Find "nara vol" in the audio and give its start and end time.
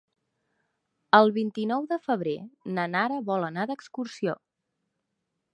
2.97-3.47